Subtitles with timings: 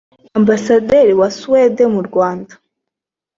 [0.39, 2.53] Ambasaderi wa Suède mu Rwanda